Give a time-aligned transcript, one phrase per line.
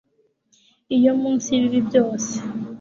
[0.97, 2.33] Iyo munsi yibibi byose